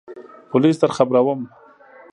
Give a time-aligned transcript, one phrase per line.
[0.51, 1.41] پولیس درخبروم!